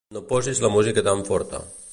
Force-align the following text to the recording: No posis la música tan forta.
No 0.15 0.21
posis 0.29 0.61
la 0.65 0.71
música 0.77 1.05
tan 1.11 1.25
forta. 1.31 1.65